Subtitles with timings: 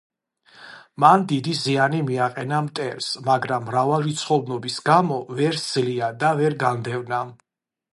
[1.03, 7.27] მან დიდი ზიანი მიაყენა მტერს, მაგრამ მრავალრიცხოვნობის გამო ვერ სძლია და ვერ განდევნა.